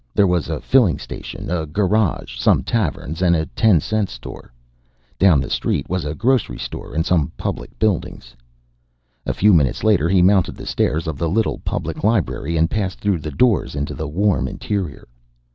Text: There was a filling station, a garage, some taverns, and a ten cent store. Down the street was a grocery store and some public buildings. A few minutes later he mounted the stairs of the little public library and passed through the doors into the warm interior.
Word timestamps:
There 0.15 0.25
was 0.25 0.49
a 0.49 0.59
filling 0.59 0.97
station, 0.97 1.51
a 1.51 1.67
garage, 1.67 2.39
some 2.39 2.63
taverns, 2.63 3.21
and 3.21 3.35
a 3.35 3.45
ten 3.45 3.79
cent 3.81 4.09
store. 4.09 4.51
Down 5.19 5.39
the 5.39 5.47
street 5.51 5.87
was 5.91 6.05
a 6.05 6.15
grocery 6.15 6.57
store 6.57 6.95
and 6.95 7.05
some 7.05 7.31
public 7.37 7.77
buildings. 7.77 8.35
A 9.27 9.33
few 9.35 9.53
minutes 9.53 9.83
later 9.83 10.09
he 10.09 10.23
mounted 10.23 10.55
the 10.55 10.65
stairs 10.65 11.05
of 11.05 11.19
the 11.19 11.29
little 11.29 11.59
public 11.59 12.03
library 12.03 12.57
and 12.57 12.67
passed 12.67 12.99
through 12.99 13.19
the 13.19 13.29
doors 13.29 13.75
into 13.75 13.93
the 13.93 14.07
warm 14.07 14.47
interior. 14.47 15.07